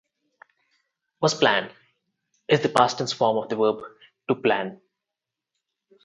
"Was 1.21 1.35
planned" 1.35 1.69
is 2.47 2.61
the 2.63 2.69
past 2.69 2.97
tense 2.97 3.13
form 3.13 3.37
of 3.37 3.49
the 3.49 3.55
verb 3.55 3.83
"to 4.29 4.33
plan." 4.33 4.81